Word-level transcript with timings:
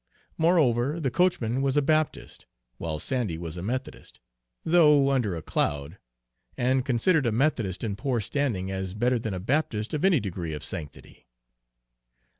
Moreover, 0.35 0.99
the 0.99 1.11
coachman 1.11 1.61
was 1.61 1.77
a 1.77 1.81
Baptist, 1.83 2.47
while 2.79 2.97
Sandy 2.97 3.37
was 3.37 3.55
a 3.55 3.61
Methodist, 3.61 4.19
though 4.63 5.11
under 5.11 5.35
a 5.35 5.43
cloud, 5.43 5.99
and 6.57 6.83
considered 6.83 7.27
a 7.27 7.31
Methodist 7.31 7.83
in 7.83 7.95
poor 7.95 8.19
standing 8.19 8.71
as 8.71 8.95
better 8.95 9.19
than 9.19 9.35
a 9.35 9.39
Baptist 9.39 9.93
of 9.93 10.03
any 10.03 10.19
degree 10.19 10.53
of 10.53 10.63
sanctity. 10.63 11.27